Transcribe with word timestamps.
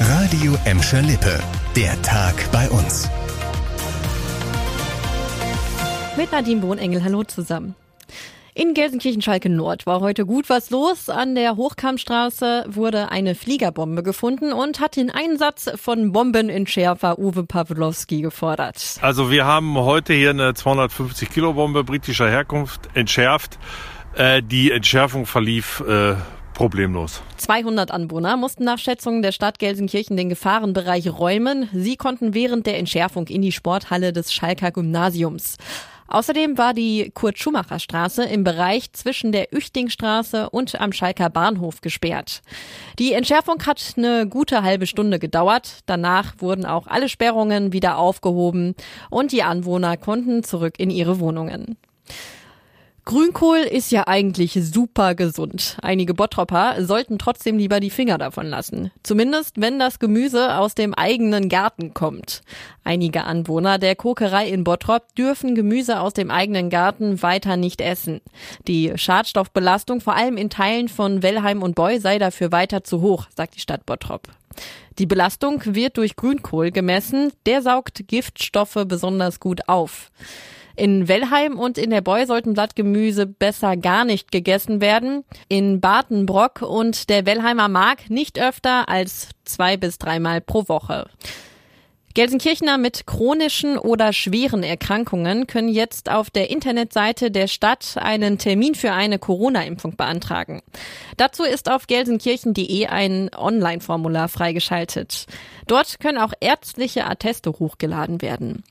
Radio 0.00 0.58
Emscher 0.66 1.00
Lippe. 1.00 1.40
Der 1.74 2.00
Tag 2.02 2.34
bei 2.52 2.68
uns. 2.68 3.08
Mit 6.18 6.30
Nadine 6.30 6.60
Bohnengel, 6.60 7.02
hallo 7.02 7.24
zusammen. 7.24 7.74
In 8.54 8.74
Gelsenkirchen-Schalke 8.74 9.48
Nord 9.48 9.86
war 9.86 10.00
heute 10.00 10.26
gut 10.26 10.50
was 10.50 10.68
los. 10.68 11.08
An 11.08 11.34
der 11.34 11.56
Hochkammstraße 11.56 12.66
wurde 12.68 13.10
eine 13.10 13.34
Fliegerbombe 13.34 14.02
gefunden 14.02 14.52
und 14.52 14.80
hat 14.80 14.96
den 14.96 15.10
Einsatz 15.10 15.70
von 15.76 16.12
Bombenentschärfer 16.12 17.18
Uwe 17.18 17.44
Pawlowski 17.44 18.20
gefordert. 18.20 18.98
Also 19.00 19.30
wir 19.30 19.46
haben 19.46 19.76
heute 19.76 20.12
hier 20.12 20.30
eine 20.30 20.52
250 20.52 21.30
Kilo 21.30 21.54
Bombe 21.54 21.84
britischer 21.84 22.28
Herkunft 22.28 22.90
entschärft. 22.92 23.58
Äh, 24.14 24.42
die 24.42 24.70
Entschärfung 24.72 25.24
verlief 25.24 25.82
äh, 25.86 26.16
problemlos. 26.56 27.22
200 27.36 27.90
Anwohner 27.90 28.36
mussten 28.36 28.64
nach 28.64 28.78
Schätzungen 28.78 29.22
der 29.22 29.32
Stadt 29.32 29.58
Gelsenkirchen 29.58 30.16
den 30.16 30.30
Gefahrenbereich 30.30 31.08
räumen. 31.10 31.68
Sie 31.72 31.96
konnten 31.96 32.32
während 32.32 32.66
der 32.66 32.78
Entschärfung 32.78 33.28
in 33.28 33.42
die 33.42 33.52
Sporthalle 33.52 34.12
des 34.12 34.32
Schalker 34.32 34.72
Gymnasiums. 34.72 35.58
Außerdem 36.08 36.56
war 36.56 36.72
die 36.72 37.10
Kurt-Schumacher-Straße 37.12 38.24
im 38.24 38.42
Bereich 38.42 38.92
zwischen 38.92 39.32
der 39.32 39.54
Üchtingstraße 39.54 40.48
und 40.48 40.80
am 40.80 40.92
Schalker 40.92 41.28
Bahnhof 41.28 41.80
gesperrt. 41.82 42.42
Die 42.98 43.12
Entschärfung 43.12 43.66
hat 43.66 43.94
eine 43.96 44.26
gute 44.26 44.62
halbe 44.62 44.86
Stunde 44.86 45.18
gedauert. 45.18 45.80
Danach 45.86 46.34
wurden 46.38 46.64
auch 46.64 46.86
alle 46.86 47.08
Sperrungen 47.08 47.72
wieder 47.72 47.98
aufgehoben 47.98 48.74
und 49.10 49.32
die 49.32 49.42
Anwohner 49.42 49.96
konnten 49.96 50.42
zurück 50.42 50.74
in 50.78 50.90
ihre 50.90 51.20
Wohnungen. 51.20 51.76
Grünkohl 53.06 53.58
ist 53.58 53.92
ja 53.92 54.08
eigentlich 54.08 54.58
super 54.60 55.14
gesund. 55.14 55.76
Einige 55.80 56.12
Bottropper 56.12 56.84
sollten 56.84 57.20
trotzdem 57.20 57.56
lieber 57.56 57.78
die 57.78 57.90
Finger 57.90 58.18
davon 58.18 58.46
lassen. 58.46 58.90
Zumindest 59.04 59.60
wenn 59.60 59.78
das 59.78 60.00
Gemüse 60.00 60.58
aus 60.58 60.74
dem 60.74 60.92
eigenen 60.92 61.48
Garten 61.48 61.94
kommt. 61.94 62.40
Einige 62.82 63.22
Anwohner 63.22 63.78
der 63.78 63.94
Kokerei 63.94 64.48
in 64.48 64.64
Bottrop 64.64 65.14
dürfen 65.14 65.54
Gemüse 65.54 66.00
aus 66.00 66.14
dem 66.14 66.32
eigenen 66.32 66.68
Garten 66.68 67.22
weiter 67.22 67.56
nicht 67.56 67.80
essen. 67.80 68.20
Die 68.66 68.92
Schadstoffbelastung 68.96 70.00
vor 70.00 70.16
allem 70.16 70.36
in 70.36 70.50
Teilen 70.50 70.88
von 70.88 71.22
Wellheim 71.22 71.62
und 71.62 71.76
Boy 71.76 72.00
sei 72.00 72.18
dafür 72.18 72.50
weiter 72.50 72.82
zu 72.82 73.02
hoch, 73.02 73.26
sagt 73.36 73.54
die 73.54 73.60
Stadt 73.60 73.86
Bottrop. 73.86 74.22
Die 74.98 75.06
Belastung 75.06 75.62
wird 75.64 75.96
durch 75.96 76.16
Grünkohl 76.16 76.72
gemessen. 76.72 77.32
Der 77.46 77.62
saugt 77.62 78.08
Giftstoffe 78.08 78.84
besonders 78.88 79.38
gut 79.38 79.68
auf. 79.68 80.10
In 80.76 81.08
Wellheim 81.08 81.58
und 81.58 81.78
in 81.78 81.88
der 81.88 82.02
Boy 82.02 82.26
sollten 82.26 82.52
Blattgemüse 82.52 83.26
besser 83.26 83.78
gar 83.78 84.04
nicht 84.04 84.30
gegessen 84.30 84.82
werden. 84.82 85.24
In 85.48 85.80
Bartenbrock 85.80 86.60
und 86.60 87.08
der 87.08 87.24
Wellheimer 87.24 87.68
Mark 87.68 88.10
nicht 88.10 88.38
öfter 88.38 88.88
als 88.88 89.30
zwei 89.44 89.78
bis 89.78 89.96
dreimal 89.96 90.42
pro 90.42 90.68
Woche. 90.68 91.08
Gelsenkirchener 92.16 92.78
mit 92.78 93.06
chronischen 93.06 93.76
oder 93.76 94.14
schweren 94.14 94.62
Erkrankungen 94.62 95.46
können 95.46 95.68
jetzt 95.68 96.10
auf 96.10 96.30
der 96.30 96.48
Internetseite 96.48 97.30
der 97.30 97.46
Stadt 97.46 97.98
einen 98.00 98.38
Termin 98.38 98.74
für 98.74 98.92
eine 98.92 99.18
Corona-Impfung 99.18 99.96
beantragen. 99.96 100.62
Dazu 101.18 101.42
ist 101.42 101.70
auf 101.70 101.86
gelsenkirchen.de 101.86 102.86
ein 102.86 103.28
Online-Formular 103.36 104.28
freigeschaltet. 104.28 105.26
Dort 105.66 106.00
können 106.00 106.16
auch 106.16 106.32
ärztliche 106.40 107.04
Atteste 107.06 107.50
hochgeladen 107.50 108.22
werden. 108.22 108.64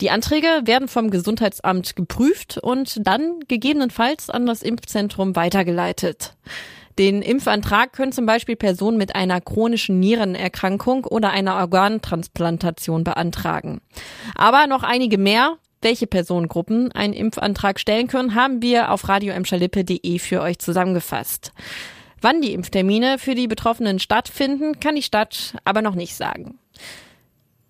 Die 0.00 0.10
Anträge 0.10 0.60
werden 0.62 0.86
vom 0.86 1.10
Gesundheitsamt 1.10 1.96
geprüft 1.96 2.58
und 2.58 3.04
dann 3.04 3.40
gegebenenfalls 3.48 4.30
an 4.30 4.46
das 4.46 4.62
Impfzentrum 4.62 5.34
weitergeleitet. 5.34 6.36
Den 6.98 7.22
Impfantrag 7.22 7.92
können 7.92 8.12
zum 8.12 8.26
Beispiel 8.26 8.56
Personen 8.56 8.98
mit 8.98 9.14
einer 9.14 9.40
chronischen 9.40 9.98
Nierenerkrankung 10.00 11.04
oder 11.04 11.30
einer 11.30 11.56
Organtransplantation 11.56 13.04
beantragen. 13.04 13.80
Aber 14.34 14.66
noch 14.66 14.82
einige 14.82 15.18
mehr. 15.18 15.56
Welche 15.84 16.06
Personengruppen 16.06 16.92
einen 16.92 17.12
Impfantrag 17.12 17.80
stellen 17.80 18.06
können, 18.06 18.36
haben 18.36 18.62
wir 18.62 18.92
auf 18.92 19.08
radioemschalippe.de 19.08 20.20
für 20.20 20.40
euch 20.40 20.60
zusammengefasst. 20.60 21.52
Wann 22.20 22.40
die 22.40 22.52
Impftermine 22.52 23.18
für 23.18 23.34
die 23.34 23.48
Betroffenen 23.48 23.98
stattfinden, 23.98 24.78
kann 24.78 24.94
die 24.94 25.02
Stadt 25.02 25.56
aber 25.64 25.82
noch 25.82 25.96
nicht 25.96 26.14
sagen. 26.14 26.56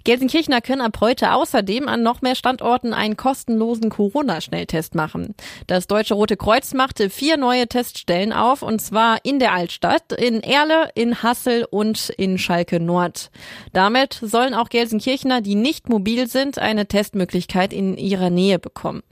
Gelsenkirchener 0.04 0.60
können 0.60 0.80
ab 0.80 0.98
heute 1.00 1.32
außerdem 1.32 1.88
an 1.88 2.02
noch 2.02 2.22
mehr 2.22 2.34
Standorten 2.34 2.92
einen 2.92 3.16
kostenlosen 3.16 3.90
Corona-Schnelltest 3.90 4.94
machen. 4.94 5.34
Das 5.66 5.86
Deutsche 5.86 6.14
Rote 6.14 6.36
Kreuz 6.36 6.74
machte 6.74 7.10
vier 7.10 7.36
neue 7.36 7.68
Teststellen 7.68 8.32
auf, 8.32 8.62
und 8.62 8.80
zwar 8.80 9.18
in 9.24 9.38
der 9.38 9.52
Altstadt, 9.52 10.12
in 10.12 10.42
Erle, 10.42 10.90
in 10.94 11.22
Hassel 11.22 11.66
und 11.70 12.10
in 12.10 12.38
Schalke 12.38 12.80
Nord. 12.80 13.30
Damit 13.72 14.14
sollen 14.22 14.54
auch 14.54 14.68
Gelsenkirchener, 14.68 15.40
die 15.40 15.54
nicht 15.54 15.88
mobil 15.88 16.26
sind, 16.26 16.58
eine 16.58 16.86
Testmöglichkeit 16.86 17.72
in 17.72 17.96
ihrer 17.96 18.30
Nähe 18.30 18.58
bekommen. 18.58 19.02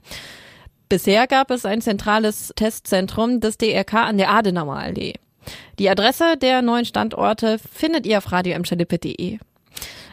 Bisher 0.89 1.25
gab 1.27 1.51
es 1.51 1.65
ein 1.65 1.81
zentrales 1.81 2.51
Testzentrum 2.55 3.39
des 3.39 3.57
DRK 3.57 3.93
an 3.93 4.17
der 4.17 4.29
Adenauer 4.29 4.75
Allee. 4.75 5.13
Die 5.79 5.89
Adresse 5.89 6.35
der 6.37 6.61
neuen 6.61 6.85
Standorte 6.85 7.59
findet 7.59 8.05
ihr 8.05 8.17
auf 8.17 8.31
radioemschalippe.de. 8.31 9.39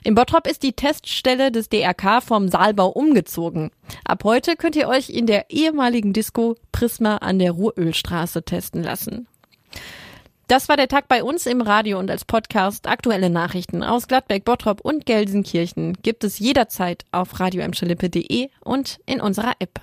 In 0.04 0.14
Bottrop 0.14 0.46
ist 0.46 0.62
die 0.62 0.72
Teststelle 0.72 1.50
des 1.50 1.68
DRK 1.68 2.22
vom 2.22 2.48
Saalbau 2.48 2.88
umgezogen. 2.88 3.70
Ab 4.04 4.24
heute 4.24 4.56
könnt 4.56 4.76
ihr 4.76 4.88
euch 4.88 5.10
in 5.10 5.26
der 5.26 5.50
ehemaligen 5.50 6.12
Disco 6.12 6.56
Prisma 6.72 7.16
an 7.16 7.38
der 7.38 7.52
Ruhrölstraße 7.52 8.42
testen 8.42 8.82
lassen. 8.82 9.26
Das 10.48 10.70
war 10.70 10.78
der 10.78 10.88
Tag 10.88 11.08
bei 11.08 11.22
uns 11.22 11.44
im 11.44 11.60
Radio 11.60 11.98
und 11.98 12.10
als 12.10 12.24
Podcast. 12.24 12.86
Aktuelle 12.86 13.28
Nachrichten 13.28 13.82
aus 13.82 14.08
Gladbeck, 14.08 14.46
Bottrop 14.46 14.80
und 14.80 15.04
Gelsenkirchen 15.04 15.92
gibt 16.02 16.24
es 16.24 16.38
jederzeit 16.38 17.04
auf 17.12 17.38
radioemschalippe.de 17.38 18.48
und 18.64 18.98
in 19.04 19.20
unserer 19.20 19.52
App. 19.58 19.80